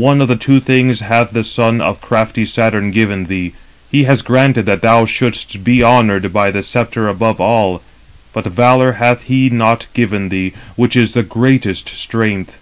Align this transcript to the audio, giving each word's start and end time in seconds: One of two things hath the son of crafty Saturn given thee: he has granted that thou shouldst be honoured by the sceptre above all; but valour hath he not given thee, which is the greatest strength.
One 0.00 0.22
of 0.22 0.40
two 0.40 0.58
things 0.58 1.00
hath 1.00 1.32
the 1.32 1.44
son 1.44 1.82
of 1.82 2.00
crafty 2.00 2.46
Saturn 2.46 2.90
given 2.92 3.26
thee: 3.26 3.52
he 3.90 4.04
has 4.04 4.22
granted 4.22 4.64
that 4.64 4.80
thou 4.80 5.04
shouldst 5.04 5.62
be 5.62 5.84
honoured 5.84 6.32
by 6.32 6.50
the 6.50 6.62
sceptre 6.62 7.08
above 7.08 7.42
all; 7.42 7.82
but 8.32 8.46
valour 8.46 8.92
hath 8.92 9.24
he 9.24 9.50
not 9.50 9.84
given 9.92 10.30
thee, 10.30 10.54
which 10.76 10.96
is 10.96 11.12
the 11.12 11.22
greatest 11.22 11.90
strength. 11.90 12.56